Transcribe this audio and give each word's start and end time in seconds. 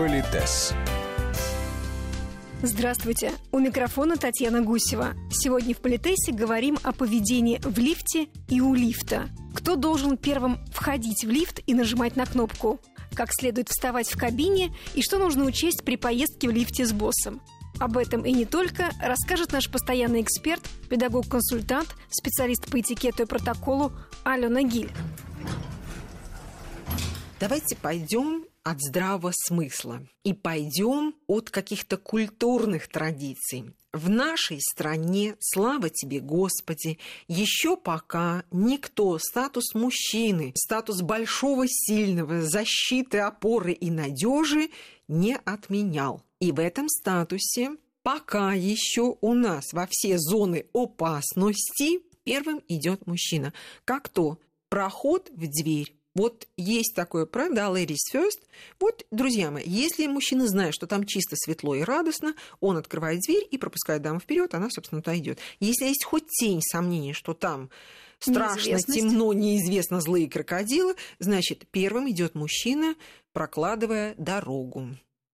Политес. 0.00 0.72
Здравствуйте! 2.62 3.32
У 3.52 3.58
микрофона 3.58 4.16
Татьяна 4.16 4.62
Гусева. 4.62 5.12
Сегодня 5.30 5.74
в 5.74 5.78
Политесе 5.82 6.32
говорим 6.32 6.78
о 6.82 6.92
поведении 6.92 7.60
в 7.62 7.76
лифте 7.76 8.28
и 8.48 8.62
у 8.62 8.72
лифта. 8.72 9.28
Кто 9.54 9.76
должен 9.76 10.16
первым 10.16 10.56
входить 10.72 11.22
в 11.26 11.28
лифт 11.28 11.60
и 11.66 11.74
нажимать 11.74 12.16
на 12.16 12.24
кнопку? 12.24 12.80
Как 13.14 13.28
следует 13.30 13.68
вставать 13.68 14.08
в 14.08 14.18
кабине 14.18 14.74
и 14.94 15.02
что 15.02 15.18
нужно 15.18 15.44
учесть 15.44 15.84
при 15.84 15.96
поездке 15.96 16.48
в 16.48 16.50
лифте 16.50 16.86
с 16.86 16.94
боссом? 16.94 17.42
Об 17.78 17.98
этом 17.98 18.24
и 18.24 18.32
не 18.32 18.46
только 18.46 18.88
расскажет 19.02 19.52
наш 19.52 19.70
постоянный 19.70 20.22
эксперт, 20.22 20.62
педагог-консультант, 20.88 21.94
специалист 22.08 22.70
по 22.70 22.80
этикету 22.80 23.24
и 23.24 23.26
протоколу 23.26 23.92
Алена 24.24 24.62
Гиль. 24.62 24.90
Давайте 27.38 27.76
пойдем 27.76 28.46
от 28.62 28.80
здравого 28.80 29.32
смысла 29.34 30.06
и 30.24 30.32
пойдем 30.32 31.14
от 31.26 31.50
каких-то 31.50 31.96
культурных 31.96 32.88
традиций. 32.88 33.74
В 33.92 34.08
нашей 34.08 34.60
стране, 34.60 35.34
слава 35.40 35.90
тебе, 35.90 36.20
Господи, 36.20 36.98
еще 37.26 37.76
пока 37.76 38.44
никто 38.52 39.18
статус 39.18 39.74
мужчины, 39.74 40.52
статус 40.54 41.02
большого, 41.02 41.64
сильного, 41.66 42.42
защиты, 42.42 43.18
опоры 43.18 43.72
и 43.72 43.90
надежи 43.90 44.70
не 45.08 45.36
отменял. 45.44 46.22
И 46.38 46.52
в 46.52 46.60
этом 46.60 46.88
статусе 46.88 47.76
пока 48.02 48.52
еще 48.52 49.16
у 49.20 49.34
нас 49.34 49.72
во 49.72 49.88
все 49.90 50.18
зоны 50.18 50.66
опасности 50.72 52.00
первым 52.22 52.62
идет 52.68 53.06
мужчина. 53.08 53.52
Как 53.84 54.08
то 54.08 54.38
проход 54.68 55.30
в 55.30 55.48
дверь 55.48 55.96
вот 56.14 56.48
есть 56.56 56.94
такое 56.94 57.24
правило, 57.24 57.54
да, 57.54 57.66
ladies 57.68 58.12
first. 58.12 58.40
Вот, 58.80 59.06
друзья 59.10 59.50
мои, 59.50 59.62
если 59.66 60.06
мужчина 60.06 60.48
знает, 60.48 60.74
что 60.74 60.86
там 60.86 61.04
чисто, 61.04 61.36
светло 61.36 61.74
и 61.74 61.82
радостно, 61.82 62.34
он 62.60 62.76
открывает 62.76 63.20
дверь 63.20 63.46
и 63.50 63.58
пропускает 63.58 64.02
даму 64.02 64.18
вперед, 64.18 64.54
она, 64.54 64.68
собственно, 64.70 65.02
туда 65.02 65.16
идет. 65.16 65.38
Если 65.60 65.84
есть 65.86 66.04
хоть 66.04 66.26
тень 66.26 66.62
сомнений, 66.62 67.12
что 67.12 67.32
там 67.32 67.70
страшно, 68.18 68.78
темно, 68.80 69.32
неизвестно, 69.32 70.00
злые 70.00 70.28
крокодилы, 70.28 70.96
значит, 71.20 71.66
первым 71.70 72.10
идет 72.10 72.34
мужчина, 72.34 72.96
прокладывая 73.32 74.14
дорогу. 74.18 74.88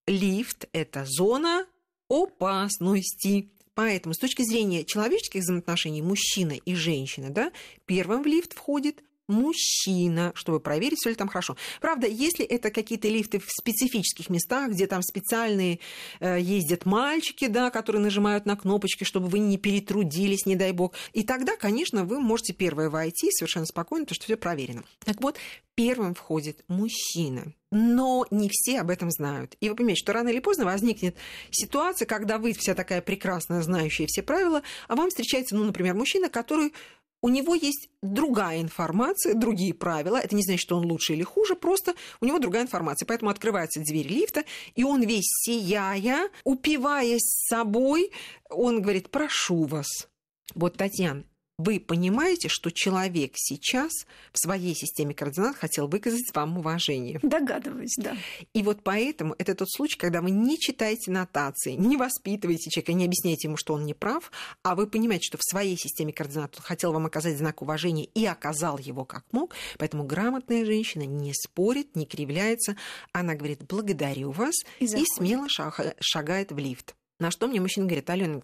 Лифт– 0.06 0.69
это 0.73 1.05
зона 1.06 1.67
опасности. 2.08 3.51
Поэтому 3.75 4.14
с 4.14 4.19
точки 4.19 4.42
зрения 4.42 4.84
человеческих 4.84 5.42
взаимоотношений 5.42 6.01
мужчина 6.01 6.53
и 6.53 6.75
женщина, 6.75 7.31
да, 7.31 7.53
первым 7.84 8.23
в 8.23 8.27
лифт 8.27 8.55
входит 8.55 9.03
мужчина, 9.29 10.33
чтобы 10.35 10.61
проверить, 10.61 10.99
все 10.99 11.11
ли 11.11 11.17
там 11.17 11.29
хорошо. 11.29 11.57
Правда, 11.81 12.07
если 12.07 12.45
это 12.45 12.71
какие-то 12.71 13.09
лифты 13.09 13.39
в 13.39 13.49
специфических 13.49 14.31
местах, 14.31 14.71
где 14.71 14.87
там 14.87 15.03
специальные 15.03 15.81
э, 16.21 16.39
ездят 16.41 16.87
мальчики, 16.87 17.47
да, 17.47 17.71
которые 17.71 18.03
нажимают 18.03 18.47
на 18.47 18.57
кнопочки, 18.57 19.05
чтобы 19.05 19.29
вы 19.29 19.39
не 19.39 19.59
перетрудились, 19.59 20.47
не 20.47 20.57
дай 20.57 20.73
бог, 20.73 20.95
и 21.13 21.23
тогда, 21.23 21.57
конечно, 21.57 22.05
вы 22.05 22.21
можете 22.21 22.53
первое 22.53 22.91
войти 22.91 23.31
совершенно 23.31 23.67
спокойно, 23.67 24.05
потому 24.05 24.17
что 24.17 24.25
все 24.25 24.37
проверено. 24.37 24.85
Так 25.05 25.21
вот, 25.21 25.37
первым 25.75 26.15
входит 26.15 26.65
мужчина. 26.69 27.53
Но 27.71 28.27
не 28.31 28.49
все 28.51 28.81
об 28.81 28.91
этом 28.91 29.11
знают. 29.11 29.57
И 29.61 29.69
вы 29.69 29.77
понимаете, 29.77 30.01
что 30.01 30.13
рано 30.13 30.29
или 30.29 30.41
поздно 30.41 30.65
возникнет 30.65 31.17
ситуация, 31.51 32.07
когда 32.07 32.39
вы 32.39 32.53
вся 32.53 32.75
такая 32.75 33.03
прекрасная, 33.03 33.63
знающая 33.63 34.07
все 34.07 34.23
правила, 34.23 34.63
а 34.89 34.97
вам 34.97 35.11
встречается, 35.11 35.57
ну, 35.57 35.65
например, 35.65 35.95
мужчина, 35.95 36.29
который 36.29 36.73
у 37.22 37.28
него 37.28 37.55
есть 37.55 37.89
другая 38.03 38.61
информация, 38.61 39.34
другие 39.34 39.75
правила. 39.75 40.17
Это 40.17 40.34
не 40.34 40.42
значит, 40.42 40.61
что 40.61 40.77
он 40.77 40.86
лучше 40.86 41.14
или 41.14 41.23
хуже, 41.23 41.56
просто 41.56 41.95
у 42.20 42.27
него 42.27 42.39
другая 42.39 42.62
информация. 42.62 43.06
Поэтому 43.06 43.31
открывается 43.31 43.81
дверь 43.81 44.08
лифта, 44.08 44.45
и 44.75 44.84
он 44.84 45.03
весь 45.03 45.28
сияя, 45.45 46.28
упиваясь 46.45 47.47
собой, 47.48 48.12
он 48.48 48.83
говорит, 48.83 49.11
прошу 49.11 49.64
вас. 49.64 50.08
Вот, 50.55 50.77
Татьяна, 50.77 51.24
вы 51.58 51.80
понимаете, 51.80 52.48
что 52.48 52.70
человек 52.70 53.33
сейчас 53.36 53.92
в 54.33 54.39
своей 54.39 54.74
системе 54.74 55.14
координат 55.14 55.56
хотел 55.56 55.89
выказать 55.89 56.34
вам 56.34 56.58
уважение. 56.58 57.18
Догадываюсь, 57.22 57.94
да. 57.96 58.17
И 58.52 58.62
вот 58.62 58.83
поэтому 58.83 59.34
это 59.39 59.55
тот 59.55 59.70
случай, 59.70 59.96
когда 59.96 60.20
вы 60.20 60.30
не 60.30 60.58
читаете 60.58 61.11
нотации, 61.11 61.72
не 61.72 61.96
воспитываете 61.96 62.70
человека, 62.70 62.92
не 62.92 63.06
объясняете 63.06 63.48
ему, 63.48 63.56
что 63.56 63.72
он 63.72 63.86
не 63.86 63.94
прав, 63.94 64.30
а 64.62 64.74
вы 64.74 64.86
понимаете, 64.86 65.27
что 65.27 65.39
в 65.39 65.44
своей 65.44 65.78
системе 65.78 66.12
координат 66.12 66.55
он 66.56 66.62
хотел 66.62 66.92
вам 66.92 67.06
оказать 67.06 67.39
знак 67.39 67.62
уважения 67.62 68.05
и 68.05 68.27
оказал 68.27 68.78
его 68.78 69.05
как 69.05 69.24
мог. 69.33 69.55
Поэтому 69.78 70.05
грамотная 70.05 70.64
женщина 70.64 71.05
не 71.05 71.33
спорит, 71.33 71.96
не 71.96 72.05
кривляется. 72.05 72.77
Она 73.12 73.34
говорит, 73.34 73.64
благодарю 73.67 74.30
вас, 74.30 74.55
и, 74.78 74.84
и 74.84 75.05
смело 75.17 75.48
шагает 75.48 76.52
в 76.52 76.58
лифт. 76.58 76.95
На 77.19 77.31
что 77.31 77.47
мне 77.47 77.61
мужчина 77.61 77.87
говорит, 77.87 78.11
Алена 78.11 78.43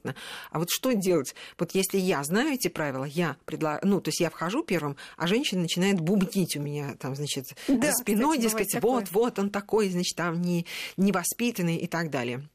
а 0.50 0.58
вот 0.58 0.70
что 0.70 0.92
делать? 0.92 1.34
Вот 1.58 1.72
если 1.72 1.98
я 1.98 2.22
знаю 2.24 2.52
эти 2.52 2.68
правила, 2.68 3.04
я 3.04 3.36
предлагаю, 3.44 3.80
ну, 3.84 4.00
то 4.00 4.08
есть 4.08 4.20
я 4.20 4.30
вхожу 4.30 4.62
первым, 4.62 4.96
а 5.16 5.26
женщина 5.26 5.62
начинает 5.62 6.00
бубнить 6.00 6.56
у 6.56 6.60
меня 6.60 6.94
там, 6.98 7.14
значит, 7.14 7.54
да, 7.68 7.90
за 7.90 7.92
спиной, 7.92 8.38
кстати, 8.38 8.64
дескать, 8.64 8.82
вот, 8.82 9.04
такое. 9.04 9.22
вот, 9.24 9.38
он 9.38 9.50
такой, 9.50 9.90
значит, 9.90 10.16
там 10.16 10.40
не, 10.40 10.66
невоспитанный 10.96 11.76
и 11.76 11.86
так 11.86 12.10
далее. 12.10 12.48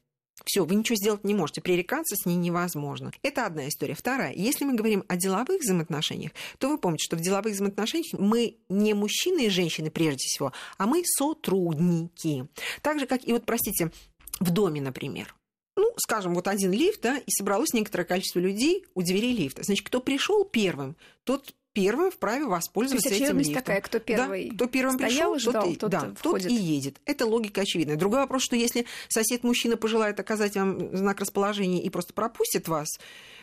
Все, 0.44 0.64
вы 0.64 0.74
ничего 0.76 0.96
сделать 0.96 1.24
не 1.24 1.34
можете, 1.34 1.60
пререкаться 1.60 2.16
с 2.16 2.24
ней 2.26 2.36
невозможно. 2.36 3.12
Это 3.22 3.46
одна 3.46 3.68
история. 3.68 3.94
Вторая, 3.94 4.32
если 4.34 4.64
мы 4.64 4.74
говорим 4.74 5.04
о 5.08 5.16
деловых 5.16 5.60
взаимоотношениях, 5.60 6.32
то 6.58 6.68
вы 6.68 6.78
помните, 6.78 7.04
что 7.04 7.16
в 7.16 7.20
деловых 7.20 7.52
взаимоотношениях 7.52 8.18
мы 8.18 8.56
не 8.68 8.94
мужчины 8.94 9.46
и 9.46 9.50
женщины 9.50 9.90
прежде 9.90 10.26
всего, 10.26 10.52
а 10.78 10.86
мы 10.86 11.02
сотрудники. 11.04 12.48
Так 12.82 12.98
же, 12.98 13.06
как 13.06 13.26
и 13.26 13.32
вот, 13.32 13.46
простите, 13.46 13.90
в 14.40 14.50
доме, 14.50 14.80
например 14.80 15.37
ну, 15.78 15.92
скажем, 15.96 16.34
вот 16.34 16.48
один 16.48 16.72
лифт, 16.72 17.00
да, 17.02 17.18
и 17.18 17.30
собралось 17.30 17.72
некоторое 17.72 18.04
количество 18.04 18.40
людей 18.40 18.84
у 18.94 19.02
двери 19.02 19.32
лифта. 19.32 19.62
Значит, 19.62 19.86
кто 19.86 20.00
пришел 20.00 20.44
первым, 20.44 20.96
тот 21.24 21.54
первым 21.72 22.10
вправе 22.10 22.46
воспользоваться 22.46 23.10
этим 23.10 23.38
лифтом. 23.38 23.54
такая, 23.54 23.80
кто 23.80 24.00
первый 24.00 24.48
да, 24.48 24.54
кто 24.56 24.66
первым 24.66 24.96
стоял, 24.96 25.34
пришел, 25.34 25.50
ждал, 25.52 25.62
тот, 25.62 25.72
и, 25.72 25.76
тот, 25.76 25.90
да, 25.90 26.14
тот 26.20 26.44
и 26.44 26.52
едет. 26.52 27.00
Это 27.04 27.26
логика 27.26 27.60
очевидная. 27.60 27.96
Другой 27.96 28.18
вопрос, 28.18 28.42
что 28.42 28.56
если 28.56 28.86
сосед-мужчина 29.08 29.76
пожелает 29.76 30.18
оказать 30.18 30.56
вам 30.56 30.96
знак 30.96 31.20
расположения 31.20 31.80
и 31.80 31.88
просто 31.90 32.12
пропустит 32.12 32.66
вас, 32.66 32.88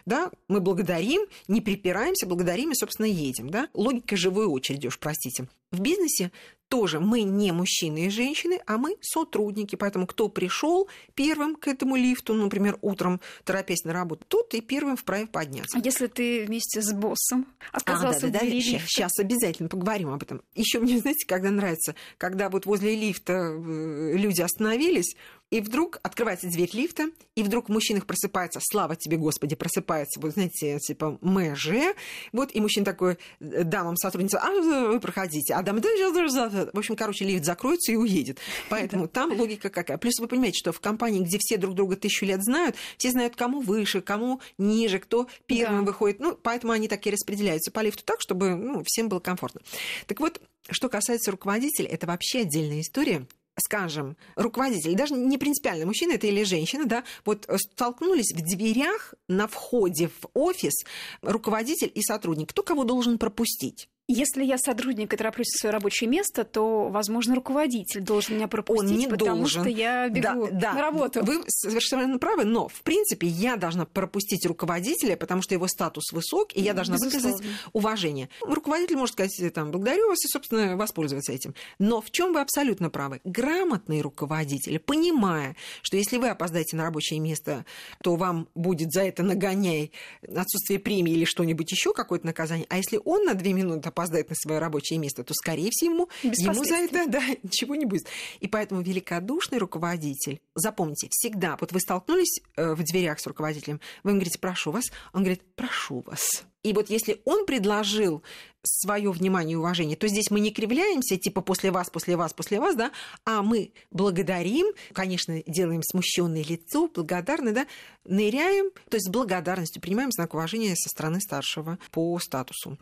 да, 0.05 0.31
мы 0.47 0.61
благодарим, 0.61 1.21
не 1.47 1.61
припираемся, 1.61 2.27
благодарим 2.27 2.71
и, 2.71 2.75
собственно, 2.75 3.07
едем, 3.07 3.49
да. 3.49 3.69
Логика 3.73 4.16
живой 4.16 4.45
очереди 4.45 4.88
уж, 4.88 4.99
простите. 4.99 5.47
В 5.71 5.79
бизнесе 5.79 6.31
тоже 6.69 6.99
мы 6.99 7.21
не 7.21 7.51
мужчины 7.51 8.07
и 8.07 8.09
женщины, 8.09 8.59
а 8.65 8.77
мы 8.77 8.95
сотрудники. 9.01 9.75
Поэтому 9.75 10.07
кто 10.07 10.29
пришел 10.29 10.88
первым 11.13 11.55
к 11.55 11.67
этому 11.67 11.95
лифту, 11.95 12.33
например, 12.33 12.77
утром, 12.81 13.21
торопясь 13.44 13.83
на 13.83 13.94
работу, 13.94 14.25
тот 14.27 14.53
и 14.53 14.61
первым 14.61 14.97
вправе 14.97 15.27
подняться. 15.27 15.77
А 15.77 15.81
если 15.83 16.07
ты 16.07 16.45
вместе 16.45 16.81
с 16.81 16.91
боссом 16.91 17.47
оказался 17.71 18.27
а, 18.27 18.29
да, 18.29 18.39
да, 18.39 18.45
да, 18.45 18.51
сейчас, 18.51 18.81
сейчас 18.83 19.19
обязательно 19.19 19.69
поговорим 19.69 20.09
об 20.09 20.23
этом. 20.23 20.41
Еще 20.55 20.79
мне, 20.79 20.97
знаете, 20.97 21.27
когда 21.27 21.51
нравится, 21.51 21.95
когда 22.17 22.49
вот 22.49 22.65
возле 22.65 22.95
лифта 22.95 23.33
э, 23.33 24.17
люди 24.17 24.41
остановились, 24.41 25.15
и 25.51 25.61
вдруг 25.61 26.00
открывается 26.03 26.47
дверь 26.47 26.69
лифта, 26.73 27.09
и 27.35 27.44
вдруг 27.44 27.69
в 27.69 27.72
мужчинах 27.72 28.06
просыпается, 28.06 28.59
слава 28.61 28.95
тебе, 28.95 29.17
Господи, 29.17 29.56
просыпается, 29.56 30.19
вот 30.19 30.31
знаете, 30.33 30.79
типа 30.79 31.17
МЖ, 31.22 31.95
вот, 32.31 32.50
и 32.53 32.59
мужчина 32.59 32.85
такой 32.85 33.17
э, 33.39 33.63
дамам 33.63 33.95
сотрудница, 33.95 34.39
а 34.39 34.50
вы 34.50 35.00
проходите, 35.00 35.53
а 35.53 35.61
дама, 35.61 35.81
в 35.81 36.78
общем, 36.78 36.95
короче, 36.95 37.25
лифт 37.25 37.45
закроется 37.45 37.91
и 37.91 37.95
уедет. 37.95 38.39
Поэтому 38.69 39.07
там 39.07 39.31
логика 39.38 39.69
какая. 39.69 39.97
Плюс 39.97 40.19
вы 40.19 40.28
понимаете, 40.28 40.59
что 40.59 40.72
в 40.72 40.79
компании, 40.79 41.22
где 41.22 41.38
все 41.39 41.57
друг 41.57 41.75
друга 41.75 41.95
тысячу 41.95 42.25
лет 42.25 42.44
знают, 42.44 42.75
все 42.97 43.12
знают, 43.12 43.35
кому 43.35 43.62
выше, 43.62 44.01
кому 44.01 44.41
ниже, 44.57 45.00
кто 45.00 45.27
первым 45.45 45.85
да. 45.85 45.91
выходит, 45.91 46.19
ну, 46.19 46.38
поэтому 46.41 46.73
они 46.73 46.88
так 46.88 47.06
и 47.06 47.12
распределяются 47.12 47.72
по 47.72 47.81
лифту 47.81 48.03
так, 48.03 48.19
чтобы 48.19 48.56
ну, 48.56 48.83
всем 48.85 49.09
было 49.09 49.19
комфортно. 49.19 49.62
Так 50.07 50.19
вот, 50.19 50.41
что 50.69 50.89
касается 50.89 51.31
руководителя, 51.31 51.88
это 51.88 52.07
вообще 52.07 52.41
отдельная 52.41 52.81
история 52.81 53.27
скажем, 53.57 54.18
руководитель, 54.36 54.96
даже 54.96 55.13
не 55.16 55.38
принципиально, 55.38 55.86
мужчина 55.86 56.13
это 56.13 56.28
или 56.28 56.44
женщина, 56.44 56.86
да, 56.86 57.04
вот 57.24 57.46
э, 57.48 57.57
столкнулись 57.57 58.34
в 58.34 58.42
дверях 58.42 59.13
на 59.28 59.48
входе 59.48 60.10
в 60.10 60.28
офис 60.34 60.74
руководитель 61.22 61.92
и 61.94 62.02
сотрудник. 62.02 62.50
Кто 62.50 62.63
кого 62.63 62.84
должен 62.84 63.18
пропустить? 63.18 63.90
Если 64.07 64.44
я 64.44 64.60
сотрудник 64.60 65.13
и 65.13 65.18
тороплюсь 65.18 65.48
в 65.48 65.60
свое 65.60 65.74
рабочее 65.74 66.07
место, 66.07 66.44
то, 66.44 66.90
возможно, 66.90 67.34
руководитель 67.34 68.02
должен 68.02 68.36
меня 68.36 68.48
пропустить, 68.48 68.92
Он 68.92 68.98
не 68.98 69.07
потому 69.07 69.38
должен. 69.38 69.62
что 69.62 69.69
я 69.69 70.07
бегу 70.10 70.48
да, 70.52 70.52
да. 70.52 70.74
на 70.74 70.81
работу. 70.81 71.24
Вы 71.25 71.44
совершенно 71.48 72.19
правы, 72.19 72.46
но, 72.46 72.68
в 72.68 72.81
принципе, 72.81 73.25
я 73.25 73.56
должна 73.56 73.86
пропустить 73.86 74.46
руководителя, 74.46 75.18
потому 75.18 75.42
что 75.42 75.56
его 75.56 75.68
статус 75.68 76.12
высок, 76.12 76.56
и 76.56 76.62
я 76.62 76.74
должна 76.74 76.98
Безусловно. 76.98 77.30
выказать 77.30 77.52
уважение. 77.74 78.30
Руководитель 78.42 78.98
может 78.98 79.13
сказать, 79.13 79.54
там, 79.56 79.72
благодарю 79.72 80.07
вас 80.10 80.24
и, 80.24 80.28
собственно, 80.28 80.78
воспользоваться 80.78 81.31
этим. 81.31 81.56
Но 81.80 82.00
в 82.00 82.12
чем 82.12 82.34
вы 82.34 82.42
абсолютно 82.42 82.92
правы? 82.92 83.22
Грамотный 83.24 84.02
руководитель, 84.02 84.78
понимая, 84.78 85.56
что 85.81 85.98
если 85.98 86.18
вы 86.18 86.30
опоздаете 86.30 86.75
на 86.75 86.84
рабочее 86.84 87.19
место, 87.19 87.66
то 88.04 88.16
вам 88.18 88.50
будет 88.54 88.92
за 88.92 89.02
это 89.02 89.24
нагоняй 89.24 89.92
отсутствие 90.22 90.78
премии 90.80 91.13
или 91.13 91.25
что-нибудь 91.25 91.72
еще, 91.72 91.92
какое-то 91.92 92.28
наказание, 92.28 92.68
а 92.69 92.78
если 92.78 93.00
он 93.04 93.25
на 93.25 93.34
две 93.34 93.54
минуты 93.54 93.94
опоздает 93.95 94.30
на 94.30 94.36
свое 94.36 94.59
рабочее 94.59 95.00
место, 95.00 95.24
то, 95.24 95.33
скорее 95.33 95.69
всего, 95.71 96.09
ему 96.21 96.63
за 96.63 96.75
это 96.75 97.06
да, 97.07 97.21
ничего 97.44 97.75
не 97.75 97.86
будет. 97.86 98.07
И 98.42 98.47
поэтому 98.47 98.81
великодушный 98.81 99.57
руководитель, 99.57 100.42
запомните, 100.53 101.07
всегда, 101.09 101.57
вот 101.59 101.71
вы 101.71 101.80
столкнулись 101.80 102.42
э, 102.57 102.74
в 102.74 102.83
дверях 102.83 103.19
с 103.19 103.27
руководителем, 103.27 103.80
вы 104.03 104.12
ему 104.12 104.19
говорите, 104.19 104.38
прошу 104.38 104.71
вас, 104.71 104.86
он 105.13 105.21
говорит, 105.21 105.42
прошу 105.56 106.01
вас. 106.01 106.45
И 106.63 106.74
вот 106.74 106.89
если 106.89 107.21
он 107.25 107.45
предложил 107.45 108.24
свое 108.63 109.12
внимание 109.12 109.53
и 109.53 109.56
уважение, 109.56 109.95
то 109.95 110.07
здесь 110.07 110.31
мы 110.31 110.39
не 110.39 110.51
кривляемся, 110.51 111.15
типа 111.15 111.42
после 111.42 111.69
вас, 111.69 111.92
после 111.92 112.18
вас, 112.18 112.33
после 112.33 112.59
вас, 112.59 112.75
да, 112.75 112.92
а 113.24 113.44
мы 113.44 113.71
благодарим, 113.92 114.74
конечно, 114.92 115.44
делаем 115.45 115.83
смущенное 115.83 116.44
лицо, 116.44 116.88
благодарны, 116.88 117.51
да, 117.51 117.68
ныряем, 118.03 118.71
то 118.89 118.97
есть 118.97 119.07
с 119.07 119.12
благодарностью 119.12 119.80
принимаем 119.80 120.12
знак 120.12 120.33
уважения 120.33 120.75
со 120.75 120.89
стороны 120.89 121.21
старшего 121.21 121.77
по 121.92 122.18
статусу. 122.18 122.80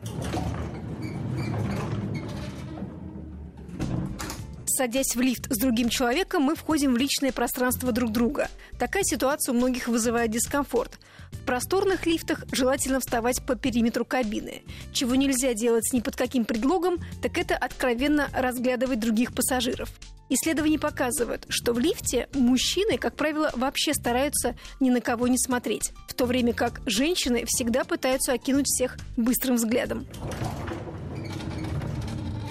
Садясь 4.76 5.14
в 5.14 5.20
лифт 5.20 5.46
с 5.52 5.56
другим 5.56 5.88
человеком, 5.88 6.42
мы 6.42 6.56
входим 6.56 6.94
в 6.94 6.96
личное 6.96 7.30
пространство 7.30 7.92
друг 7.92 8.10
друга. 8.10 8.48
Такая 8.76 9.04
ситуация 9.04 9.52
у 9.52 9.56
многих 9.56 9.86
вызывает 9.86 10.32
дискомфорт. 10.32 10.98
В 11.30 11.44
просторных 11.46 12.06
лифтах 12.06 12.44
желательно 12.50 12.98
вставать 12.98 13.46
по 13.46 13.54
периметру 13.54 14.04
кабины. 14.04 14.62
Чего 14.92 15.14
нельзя 15.14 15.54
делать 15.54 15.88
ни 15.92 16.00
под 16.00 16.16
каким 16.16 16.44
предлогом, 16.44 16.98
так 17.22 17.38
это 17.38 17.56
откровенно 17.56 18.28
разглядывать 18.34 18.98
других 18.98 19.32
пассажиров. 19.32 19.90
Исследования 20.28 20.80
показывают, 20.80 21.46
что 21.50 21.72
в 21.72 21.78
лифте 21.78 22.28
мужчины, 22.34 22.98
как 22.98 23.14
правило, 23.14 23.52
вообще 23.54 23.94
стараются 23.94 24.56
ни 24.80 24.90
на 24.90 25.00
кого 25.00 25.28
не 25.28 25.38
смотреть, 25.38 25.92
в 26.08 26.14
то 26.14 26.26
время 26.26 26.52
как 26.52 26.80
женщины 26.84 27.44
всегда 27.46 27.84
пытаются 27.84 28.32
окинуть 28.32 28.66
всех 28.66 28.96
быстрым 29.16 29.54
взглядом. 29.54 30.04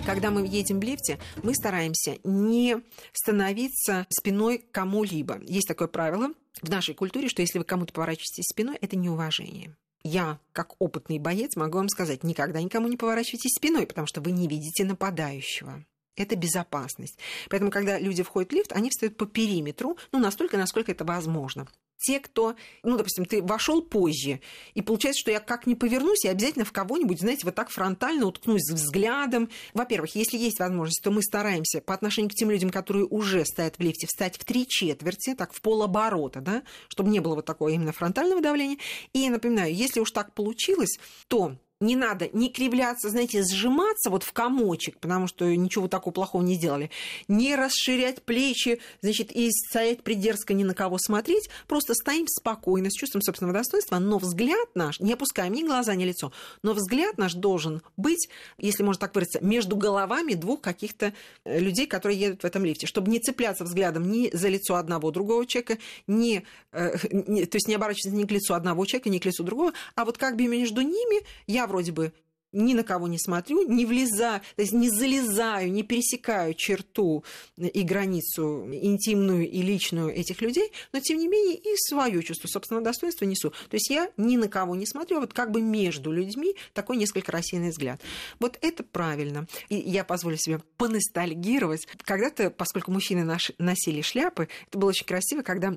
Когда 0.06 0.32
мы 0.32 0.46
едем 0.46 0.82
в 0.82 0.84
лифте, 0.84 1.18
мы 1.44 1.56
стараемся 1.56 2.18
не 2.26 2.82
становиться 3.14 4.06
спиной 4.10 4.66
кому-либо. 4.72 5.40
Есть 5.44 5.68
такое 5.68 5.88
правило 5.88 6.30
в 6.62 6.70
нашей 6.70 6.94
культуре, 6.94 7.30
что 7.30 7.42
если 7.42 7.58
вы 7.58 7.64
кому-то 7.64 7.94
поворачиваетесь 7.94 8.52
спиной, 8.52 8.78
это 8.82 8.98
неуважение. 8.98 9.76
Я, 10.04 10.40
как 10.52 10.76
опытный 10.80 11.20
боец, 11.20 11.56
могу 11.56 11.78
вам 11.78 11.88
сказать, 11.88 12.24
никогда 12.24 12.62
никому 12.62 12.90
не 12.90 12.98
поворачивайтесь 12.98 13.56
спиной, 13.56 13.88
потому 13.88 14.06
что 14.06 14.20
вы 14.20 14.32
не 14.32 14.50
видите 14.50 14.84
нападающего. 14.84 15.86
Это 16.18 16.36
безопасность. 16.36 17.18
Поэтому, 17.50 17.72
когда 17.72 17.98
люди 17.98 18.24
входят 18.24 18.52
в 18.52 18.56
лифт, 18.56 18.74
они 18.74 18.90
встают 18.90 19.16
по 19.16 19.26
периметру, 19.26 19.98
ну, 20.12 20.20
настолько, 20.20 20.58
насколько 20.58 20.92
это 20.92 21.06
возможно 21.06 21.68
те, 22.04 22.20
кто, 22.20 22.56
ну, 22.84 22.98
допустим, 22.98 23.26
ты 23.26 23.42
вошел 23.42 23.82
позже, 23.82 24.42
и 24.74 24.82
получается, 24.82 25.22
что 25.22 25.32
я 25.32 25.40
как 25.40 25.66
не 25.66 25.76
повернусь, 25.76 26.26
я 26.26 26.32
обязательно 26.32 26.66
в 26.66 26.72
кого-нибудь, 26.72 27.20
знаете, 27.20 27.46
вот 27.46 27.56
так 27.56 27.70
фронтально 27.70 28.26
уткнусь 28.28 28.70
взглядом. 28.70 29.50
Во-первых, 29.74 30.16
если 30.16 30.38
есть 30.38 30.60
возможность, 30.60 31.02
то 31.02 31.12
мы 31.12 31.24
стараемся 31.24 31.82
по 31.82 31.94
отношению 31.94 32.30
к 32.30 32.36
тем 32.36 32.52
людям, 32.52 32.70
которые 32.70 33.06
уже 33.06 33.46
стоят 33.46 33.78
в 33.78 33.80
лифте, 33.80 34.06
встать 34.08 34.38
в 34.38 34.44
три 34.44 34.68
четверти, 34.68 35.34
так, 35.34 35.54
в 35.54 35.62
полоборота, 35.62 36.42
да, 36.42 36.64
чтобы 36.90 37.10
не 37.10 37.22
было 37.22 37.36
вот 37.36 37.46
такого 37.46 37.70
именно 37.70 37.94
фронтального 37.94 38.42
давления. 38.42 38.78
И 39.14 39.30
напоминаю, 39.30 39.74
если 39.74 40.02
уж 40.02 40.12
так 40.12 40.34
получилось, 40.34 41.00
то 41.30 41.56
не 41.84 41.96
надо 41.96 42.30
не 42.34 42.50
кривляться, 42.50 43.10
знаете, 43.10 43.44
сжиматься 43.44 44.10
вот 44.10 44.24
в 44.24 44.32
комочек, 44.32 44.98
потому 45.00 45.28
что 45.28 45.46
ничего 45.56 45.88
такого 45.88 46.14
плохого 46.14 46.42
не 46.42 46.56
сделали, 46.56 46.90
не 47.28 47.56
расширять 47.56 48.24
плечи, 48.24 48.80
значит, 49.02 49.32
и 49.32 49.50
стоять 49.52 50.02
придерзко 50.02 50.54
ни 50.54 50.64
на 50.64 50.74
кого 50.74 50.98
смотреть, 50.98 51.50
просто 51.68 51.94
стоим 51.94 52.28
спокойно, 52.28 52.90
с 52.90 52.94
чувством 52.94 53.22
собственного 53.22 53.60
достоинства, 53.60 54.00
но 54.00 54.18
взгляд 54.18 54.70
наш, 54.74 55.00
не 55.00 55.14
опускаем 55.14 55.54
ни 55.54 55.64
глаза, 55.64 55.94
ни 55.96 56.06
лицо, 56.06 56.32
но 56.64 56.74
взгляд 56.74 57.18
наш 57.18 57.34
должен 57.34 57.82
быть, 57.98 58.30
если 58.58 58.84
можно 58.84 59.02
так 59.02 59.14
выразиться, 59.14 59.44
между 59.44 59.76
головами 59.76 60.34
двух 60.34 60.62
каких-то 60.62 61.14
э, 61.44 61.60
людей, 61.60 61.86
которые 61.86 62.20
едут 62.20 62.44
в 62.44 62.46
этом 62.46 62.64
лифте, 62.64 62.88
чтобы 62.88 63.12
не 63.12 63.20
цепляться 63.20 63.66
взглядом 63.66 64.10
ни 64.10 64.30
за 64.34 64.48
лицо 64.48 64.76
одного 64.76 65.12
другого 65.12 65.46
человека, 65.46 65.78
ни, 66.08 66.44
э, 66.72 66.96
не, 67.12 67.46
то 67.46 67.58
есть 67.58 67.68
не 67.68 67.76
оборачиваться 67.76 68.16
ни 68.16 68.26
к 68.26 68.32
лицу 68.32 68.54
одного 68.54 68.86
человека, 68.86 69.10
ни 69.10 69.20
к 69.20 69.26
лицу 69.26 69.44
другого, 69.44 69.74
а 69.96 70.06
вот 70.06 70.18
как 70.18 70.38
бы 70.38 70.48
между 70.48 70.82
ними 70.82 71.26
я 71.48 71.68
вроде 71.74 71.92
бы 71.92 72.14
ни 72.54 72.74
на 72.76 72.84
кого 72.84 73.08
не 73.08 73.18
смотрю, 73.18 73.68
не 73.68 73.86
влезаю, 73.86 74.42
то 74.56 74.62
есть 74.62 74.74
не 74.74 74.90
залезаю, 74.90 75.72
не 75.72 75.82
пересекаю 75.82 76.54
черту 76.54 77.24
и 77.58 77.82
границу 77.82 78.70
интимную 78.72 79.50
и 79.50 79.62
личную 79.64 80.14
этих 80.14 80.40
людей, 80.42 80.72
но 80.94 81.00
тем 81.00 81.18
не 81.18 81.28
менее 81.28 81.58
и 81.58 81.76
свое 81.78 82.22
чувство 82.22 82.48
собственного 82.48 82.86
достоинства 82.86 83.26
несу. 83.26 83.50
То 83.50 83.76
есть 83.76 83.90
я 83.90 84.12
ни 84.18 84.38
на 84.38 84.48
кого 84.48 84.76
не 84.76 84.86
смотрю, 84.86 85.18
а 85.18 85.22
вот 85.22 85.34
как 85.34 85.50
бы 85.50 85.62
между 85.62 86.12
людьми 86.12 86.56
такой 86.74 86.98
несколько 86.98 87.32
рассеянный 87.32 87.72
взгляд. 87.72 88.00
Вот 88.40 88.60
это 88.62 88.84
правильно. 88.84 89.48
И 89.70 89.76
я 89.76 90.04
позволю 90.04 90.38
себе 90.38 90.60
поностальгировать. 90.78 91.88
Когда-то, 92.04 92.52
поскольку 92.52 92.92
мужчины 92.92 93.26
носили 93.58 94.02
шляпы, 94.02 94.48
это 94.68 94.78
было 94.78 94.90
очень 94.90 95.08
красиво, 95.08 95.42
когда 95.42 95.76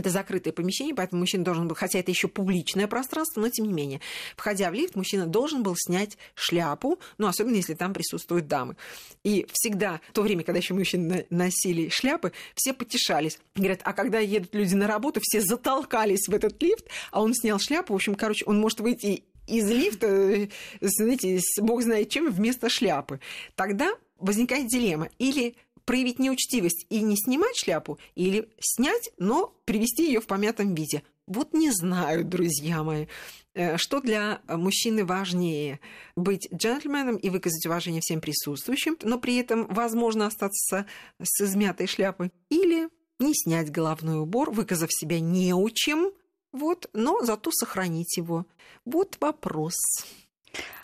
это 0.00 0.10
закрытое 0.10 0.52
помещение, 0.52 0.94
поэтому 0.94 1.20
мужчина 1.20 1.44
должен 1.44 1.68
был, 1.68 1.76
хотя 1.76 1.98
это 1.98 2.10
еще 2.10 2.28
публичное 2.28 2.86
пространство, 2.86 3.40
но 3.40 3.48
тем 3.48 3.66
не 3.66 3.72
менее, 3.72 4.00
входя 4.36 4.70
в 4.70 4.74
лифт, 4.74 4.96
мужчина 4.96 5.26
должен 5.26 5.62
был 5.62 5.74
снять 5.76 6.18
шляпу, 6.34 6.98
ну, 7.18 7.26
особенно 7.26 7.56
если 7.56 7.74
там 7.74 7.92
присутствуют 7.92 8.48
дамы. 8.48 8.76
И 9.22 9.46
всегда, 9.52 10.00
в 10.08 10.12
то 10.12 10.22
время, 10.22 10.42
когда 10.42 10.58
еще 10.58 10.74
мужчины 10.74 11.26
носили 11.30 11.88
шляпы, 11.88 12.32
все 12.54 12.72
потешались. 12.72 13.38
Говорят, 13.54 13.80
а 13.84 13.92
когда 13.92 14.18
едут 14.18 14.54
люди 14.54 14.74
на 14.74 14.86
работу, 14.86 15.20
все 15.22 15.40
затолкались 15.40 16.28
в 16.28 16.34
этот 16.34 16.60
лифт, 16.62 16.86
а 17.12 17.22
он 17.22 17.34
снял 17.34 17.58
шляпу. 17.58 17.92
В 17.92 17.96
общем, 17.96 18.14
короче, 18.14 18.44
он 18.46 18.58
может 18.58 18.80
выйти 18.80 19.24
из 19.46 19.68
лифта, 19.70 20.48
знаете, 20.80 21.40
бог 21.58 21.82
знает 21.82 22.08
чем, 22.08 22.30
вместо 22.30 22.68
шляпы. 22.68 23.20
Тогда 23.56 23.92
возникает 24.18 24.68
дилемма. 24.68 25.08
Или 25.18 25.56
проявить 25.84 26.18
неучтивость 26.18 26.86
и 26.88 27.00
не 27.02 27.16
снимать 27.16 27.56
шляпу, 27.56 27.98
или 28.14 28.48
снять, 28.60 29.10
но 29.18 29.54
привести 29.64 30.06
ее 30.06 30.20
в 30.20 30.26
помятом 30.26 30.74
виде. 30.74 31.02
Вот 31.26 31.52
не 31.52 31.70
знаю, 31.70 32.24
друзья 32.24 32.82
мои, 32.82 33.06
э, 33.54 33.76
что 33.76 34.00
для 34.00 34.40
мужчины 34.48 35.04
важнее 35.04 35.78
быть 36.16 36.48
джентльменом 36.52 37.16
и 37.16 37.30
выказать 37.30 37.66
уважение 37.66 38.00
всем 38.00 38.20
присутствующим, 38.20 38.96
но 39.02 39.18
при 39.18 39.36
этом 39.36 39.66
возможно 39.68 40.26
остаться 40.26 40.86
с 41.22 41.40
измятой 41.40 41.86
шляпой, 41.86 42.32
или 42.48 42.88
не 43.20 43.32
снять 43.34 43.70
головной 43.70 44.20
убор, 44.20 44.50
выказав 44.50 44.90
себя 44.92 45.20
неучим, 45.20 46.10
вот, 46.52 46.90
но 46.92 47.20
зато 47.22 47.50
сохранить 47.52 48.16
его. 48.16 48.46
Вот 48.84 49.16
вопрос. 49.20 49.74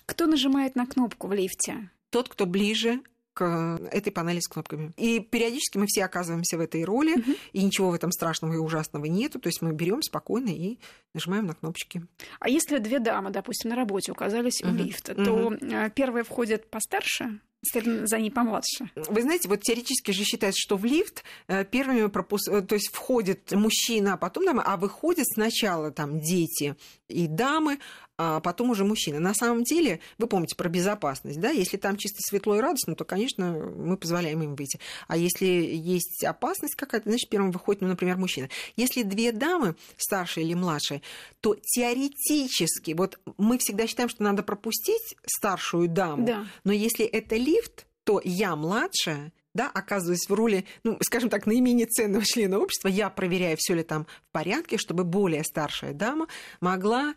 Кто 0.04 0.26
нажимает 0.26 0.76
на 0.76 0.86
кнопку 0.86 1.26
в 1.26 1.32
лифте? 1.32 1.90
Тот, 2.10 2.28
кто 2.28 2.46
ближе 2.46 3.00
к 3.36 3.78
этой 3.92 4.10
панели 4.10 4.40
с 4.40 4.48
кнопками. 4.48 4.92
И 4.96 5.20
периодически 5.20 5.76
мы 5.76 5.84
все 5.86 6.06
оказываемся 6.06 6.56
в 6.56 6.60
этой 6.60 6.82
роли, 6.84 7.18
угу. 7.18 7.32
и 7.52 7.62
ничего 7.62 7.90
в 7.90 7.94
этом 7.94 8.10
страшного 8.10 8.54
и 8.54 8.56
ужасного 8.56 9.04
нету. 9.04 9.38
То 9.38 9.48
есть 9.48 9.60
мы 9.60 9.72
берем 9.72 10.00
спокойно 10.00 10.48
и 10.48 10.78
нажимаем 11.12 11.46
на 11.46 11.54
кнопочки. 11.54 12.02
А 12.40 12.48
если 12.48 12.78
две 12.78 12.98
дамы, 12.98 13.30
допустим, 13.30 13.70
на 13.70 13.76
работе 13.76 14.12
оказались 14.12 14.62
угу. 14.62 14.70
у 14.70 14.74
лифта, 14.74 15.14
то 15.14 15.32
угу. 15.32 15.58
первая 15.94 16.24
входит 16.24 16.70
постарше, 16.70 17.40
за 17.72 18.18
ней 18.18 18.30
помладше. 18.30 18.90
Вы 18.94 19.22
знаете, 19.22 19.48
вот 19.48 19.62
теоретически 19.62 20.12
же 20.12 20.24
считается, 20.24 20.60
что 20.60 20.76
в 20.76 20.84
лифт 20.84 21.24
э, 21.48 21.64
первыми 21.64 22.06
пропуск... 22.06 22.48
Э, 22.48 22.62
то 22.62 22.74
есть 22.74 22.90
входит 22.92 23.52
мужчина, 23.52 24.14
а 24.14 24.16
потом 24.16 24.44
дама, 24.44 24.62
а 24.64 24.76
выходят 24.76 25.26
сначала 25.26 25.90
там 25.90 26.20
дети 26.20 26.76
и 27.08 27.26
дамы, 27.26 27.78
а 28.18 28.40
потом 28.40 28.70
уже 28.70 28.84
мужчина. 28.84 29.20
На 29.20 29.34
самом 29.34 29.62
деле, 29.62 30.00
вы 30.18 30.26
помните 30.26 30.56
про 30.56 30.68
безопасность, 30.68 31.40
да? 31.40 31.50
Если 31.50 31.76
там 31.76 31.96
чисто 31.96 32.18
светло 32.22 32.56
и 32.56 32.60
радостно, 32.60 32.94
то, 32.94 33.04
конечно, 33.04 33.52
мы 33.52 33.96
позволяем 33.96 34.42
им 34.42 34.54
выйти. 34.54 34.80
А 35.06 35.16
если 35.16 35.46
есть 35.46 36.24
опасность 36.24 36.74
какая-то, 36.76 37.10
значит, 37.10 37.28
первым 37.28 37.50
выходит, 37.50 37.82
ну, 37.82 37.88
например, 37.88 38.16
мужчина. 38.16 38.48
Если 38.76 39.02
две 39.02 39.32
дамы, 39.32 39.76
старшая 39.96 40.44
или 40.44 40.54
младшая, 40.54 41.02
то 41.40 41.54
теоретически, 41.54 42.92
вот 42.92 43.18
мы 43.36 43.58
всегда 43.58 43.86
считаем, 43.86 44.08
что 44.08 44.22
надо 44.22 44.42
пропустить 44.42 45.16
старшую 45.26 45.88
даму, 45.88 46.26
да. 46.26 46.46
но 46.64 46.72
если 46.72 47.04
это 47.04 47.36
лифт, 47.36 47.86
то 48.04 48.20
я 48.24 48.54
младшая, 48.56 49.32
да, 49.52 49.70
оказываюсь 49.72 50.28
в 50.28 50.32
роли, 50.32 50.64
ну, 50.84 50.96
скажем 51.00 51.30
так, 51.30 51.46
наименее 51.46 51.86
ценного 51.86 52.24
члена 52.24 52.58
общества, 52.58 52.88
я 52.88 53.10
проверяю, 53.10 53.56
все 53.58 53.74
ли 53.74 53.82
там 53.82 54.06
в 54.28 54.32
порядке, 54.32 54.76
чтобы 54.78 55.02
более 55.04 55.42
старшая 55.42 55.92
дама 55.92 56.28
могла 56.60 57.14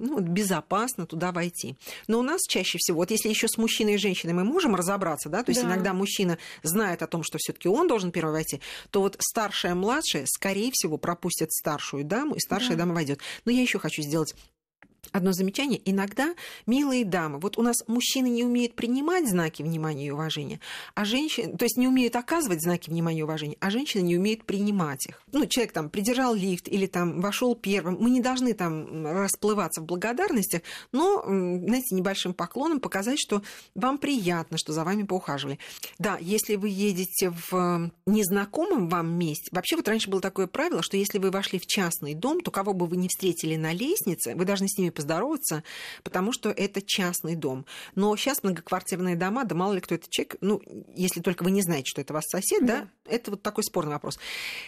ну, 0.00 0.20
безопасно 0.20 1.06
туда 1.06 1.30
войти. 1.30 1.76
Но 2.08 2.18
у 2.18 2.22
нас 2.22 2.40
чаще 2.48 2.78
всего, 2.78 2.98
вот 2.98 3.10
если 3.10 3.28
еще 3.28 3.48
с 3.48 3.58
мужчиной 3.58 3.94
и 3.94 3.98
женщиной 3.98 4.32
мы 4.32 4.44
можем 4.44 4.74
разобраться, 4.74 5.28
да, 5.28 5.42
то 5.42 5.50
есть 5.50 5.62
да. 5.62 5.68
иногда 5.68 5.92
мужчина 5.92 6.38
знает 6.62 7.02
о 7.02 7.06
том, 7.06 7.22
что 7.22 7.38
все-таки 7.38 7.68
он 7.68 7.86
должен 7.86 8.10
первый 8.10 8.32
войти, 8.32 8.60
то 8.90 9.02
вот 9.02 9.16
старшая, 9.20 9.74
младшая, 9.74 10.24
скорее 10.26 10.70
всего, 10.72 10.96
пропустят 10.96 11.52
старшую 11.52 12.04
даму, 12.04 12.34
и 12.34 12.40
старшая 12.40 12.76
да. 12.76 12.84
дама 12.84 12.94
войдет. 12.94 13.20
Но 13.44 13.52
я 13.52 13.60
еще 13.60 13.78
хочу 13.78 14.02
сделать 14.02 14.34
одно 15.12 15.32
замечание. 15.32 15.80
Иногда, 15.84 16.34
милые 16.66 17.04
дамы, 17.04 17.38
вот 17.38 17.58
у 17.58 17.62
нас 17.62 17.76
мужчины 17.86 18.28
не 18.28 18.44
умеют 18.44 18.74
принимать 18.74 19.28
знаки 19.28 19.62
внимания 19.62 20.06
и 20.06 20.10
уважения, 20.10 20.60
а 20.94 21.04
женщины, 21.04 21.56
то 21.56 21.64
есть 21.64 21.76
не 21.76 21.88
умеют 21.88 22.16
оказывать 22.16 22.62
знаки 22.62 22.90
внимания 22.90 23.20
и 23.20 23.22
уважения, 23.22 23.56
а 23.60 23.70
женщины 23.70 24.02
не 24.02 24.16
умеют 24.16 24.44
принимать 24.44 25.06
их. 25.06 25.22
Ну, 25.32 25.46
человек 25.46 25.72
там 25.72 25.90
придержал 25.90 26.34
лифт 26.34 26.68
или 26.68 26.86
там 26.86 27.20
вошел 27.20 27.54
первым. 27.54 27.96
Мы 28.00 28.10
не 28.10 28.20
должны 28.20 28.54
там 28.54 29.06
расплываться 29.06 29.80
в 29.80 29.84
благодарностях, 29.84 30.62
но, 30.92 31.22
знаете, 31.24 31.94
небольшим 31.94 32.34
поклоном 32.34 32.80
показать, 32.80 33.18
что 33.18 33.42
вам 33.74 33.98
приятно, 33.98 34.58
что 34.58 34.72
за 34.72 34.84
вами 34.84 35.02
поухаживали. 35.02 35.58
Да, 35.98 36.18
если 36.20 36.56
вы 36.56 36.68
едете 36.68 37.32
в 37.50 37.90
незнакомом 38.06 38.88
вам 38.88 39.18
месте, 39.18 39.48
вообще 39.52 39.76
вот 39.76 39.88
раньше 39.88 40.10
было 40.10 40.20
такое 40.20 40.46
правило, 40.46 40.82
что 40.82 40.96
если 40.96 41.18
вы 41.18 41.30
вошли 41.30 41.58
в 41.58 41.66
частный 41.66 42.14
дом, 42.14 42.40
то 42.40 42.50
кого 42.50 42.72
бы 42.72 42.86
вы 42.86 42.96
не 42.96 43.08
встретили 43.08 43.56
на 43.56 43.72
лестнице, 43.72 44.34
вы 44.34 44.44
должны 44.44 44.68
с 44.68 44.78
ними 44.78 44.90
поздороваться, 45.00 45.64
потому 46.02 46.32
что 46.32 46.50
это 46.50 46.82
частный 46.82 47.34
дом. 47.34 47.64
Но 47.94 48.14
сейчас 48.16 48.42
многоквартирные 48.42 49.16
дома, 49.16 49.44
да 49.44 49.54
мало 49.54 49.72
ли 49.72 49.80
кто 49.80 49.94
это 49.94 50.06
человек, 50.10 50.36
ну, 50.42 50.60
если 50.94 51.20
только 51.20 51.42
вы 51.42 51.50
не 51.50 51.62
знаете, 51.62 51.86
что 51.86 52.02
это 52.02 52.12
ваш 52.12 52.24
сосед, 52.26 52.66
да, 52.66 52.80
да 52.82 52.88
это 53.10 53.32
вот 53.32 53.42
такой 53.42 53.64
спорный 53.64 53.92
вопрос. 53.92 54.18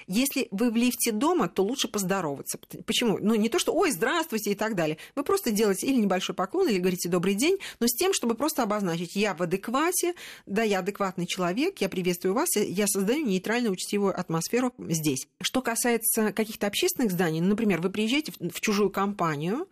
Если 0.06 0.48
вы 0.50 0.70
в 0.70 0.76
лифте 0.76 1.12
дома, 1.12 1.48
то 1.48 1.62
лучше 1.62 1.88
поздороваться. 1.88 2.58
Почему? 2.86 3.18
Ну, 3.20 3.34
не 3.34 3.48
то, 3.48 3.58
что 3.58 3.72
«Ой, 3.72 3.90
здравствуйте» 3.90 4.52
и 4.52 4.54
так 4.54 4.74
далее. 4.74 4.98
Вы 5.14 5.22
просто 5.22 5.50
делаете 5.50 5.86
или 5.86 5.96
небольшой 6.00 6.34
поклон, 6.34 6.68
или 6.68 6.78
говорите 6.78 7.08
«Добрый 7.08 7.34
день», 7.34 7.58
но 7.80 7.86
с 7.86 7.92
тем, 7.92 8.12
чтобы 8.12 8.34
просто 8.34 8.62
обозначить 8.62 9.14
«Я 9.16 9.34
в 9.34 9.42
адеквате», 9.42 10.14
да, 10.46 10.62
я 10.62 10.80
адекватный 10.80 11.26
человек, 11.26 11.80
я 11.80 11.88
приветствую 11.88 12.34
вас, 12.34 12.56
я 12.56 12.86
создаю 12.86 13.24
нейтральную 13.24 13.72
учтивую 13.72 14.18
атмосферу 14.18 14.72
здесь. 14.78 15.28
Что 15.40 15.62
касается 15.62 16.32
каких-то 16.32 16.66
общественных 16.66 17.12
зданий, 17.12 17.40
например, 17.40 17.80
вы 17.80 17.90
приезжаете 17.90 18.32
в 18.38 18.60
чужую 18.60 18.90
компанию, 18.90 19.68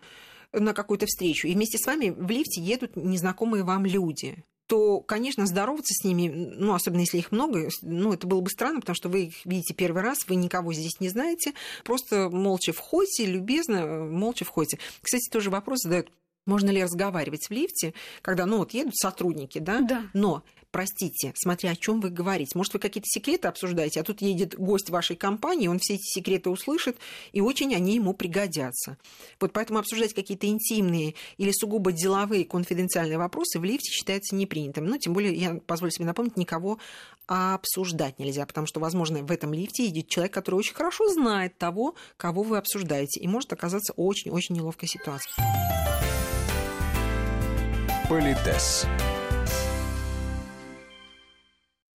на 0.52 0.74
какую-то 0.74 1.06
встречу, 1.06 1.46
и 1.46 1.54
вместе 1.54 1.78
с 1.78 1.86
вами 1.86 2.10
в 2.10 2.30
лифте 2.30 2.60
едут 2.60 2.96
незнакомые 2.96 3.64
вам 3.64 3.84
люди 3.86 4.44
то, 4.70 5.00
конечно, 5.00 5.46
здороваться 5.46 5.92
с 5.92 6.04
ними, 6.04 6.28
ну, 6.28 6.74
особенно 6.74 7.00
если 7.00 7.18
их 7.18 7.32
много, 7.32 7.70
ну, 7.82 8.12
это 8.12 8.28
было 8.28 8.40
бы 8.40 8.48
странно, 8.50 8.78
потому 8.78 8.94
что 8.94 9.08
вы 9.08 9.24
их 9.24 9.44
видите 9.44 9.74
первый 9.74 10.00
раз, 10.00 10.18
вы 10.28 10.36
никого 10.36 10.72
здесь 10.72 11.00
не 11.00 11.08
знаете, 11.08 11.54
просто 11.82 12.30
молча 12.30 12.72
входите, 12.72 13.26
любезно, 13.26 14.04
молча 14.04 14.44
входите. 14.44 14.78
Кстати, 15.02 15.28
тоже 15.28 15.50
вопрос 15.50 15.80
задают, 15.82 16.12
можно 16.46 16.70
ли 16.70 16.84
разговаривать 16.84 17.48
в 17.48 17.50
лифте, 17.50 17.94
когда, 18.22 18.46
ну, 18.46 18.58
вот 18.58 18.72
едут 18.72 18.94
сотрудники, 18.94 19.58
да? 19.58 19.80
Да. 19.80 20.04
Но 20.14 20.44
простите, 20.70 21.32
смотря 21.36 21.70
о 21.70 21.76
чем 21.76 22.00
вы 22.00 22.10
говорите. 22.10 22.52
Может, 22.54 22.74
вы 22.74 22.78
какие-то 22.80 23.06
секреты 23.08 23.48
обсуждаете, 23.48 24.00
а 24.00 24.04
тут 24.04 24.20
едет 24.20 24.56
гость 24.56 24.90
вашей 24.90 25.16
компании, 25.16 25.68
он 25.68 25.78
все 25.78 25.94
эти 25.94 26.02
секреты 26.04 26.50
услышит, 26.50 26.96
и 27.32 27.40
очень 27.40 27.74
они 27.74 27.96
ему 27.96 28.14
пригодятся. 28.14 28.96
Вот 29.40 29.52
поэтому 29.52 29.78
обсуждать 29.78 30.14
какие-то 30.14 30.46
интимные 30.46 31.14
или 31.38 31.52
сугубо 31.52 31.92
деловые 31.92 32.44
конфиденциальные 32.44 33.18
вопросы 33.18 33.58
в 33.58 33.64
лифте 33.64 33.90
считается 33.90 34.34
непринятым. 34.34 34.86
Ну, 34.86 34.98
тем 34.98 35.12
более, 35.12 35.34
я 35.34 35.54
позволю 35.54 35.92
себе 35.92 36.06
напомнить, 36.06 36.36
никого 36.36 36.78
обсуждать 37.26 38.18
нельзя, 38.18 38.44
потому 38.44 38.66
что, 38.66 38.80
возможно, 38.80 39.22
в 39.22 39.30
этом 39.30 39.52
лифте 39.52 39.84
едет 39.84 40.08
человек, 40.08 40.34
который 40.34 40.56
очень 40.56 40.74
хорошо 40.74 41.08
знает 41.08 41.56
того, 41.58 41.94
кого 42.16 42.42
вы 42.42 42.58
обсуждаете, 42.58 43.20
и 43.20 43.28
может 43.28 43.52
оказаться 43.52 43.92
очень-очень 43.92 44.56
неловкой 44.56 44.88
ситуацией. 44.88 45.34
Политес. 48.08 48.86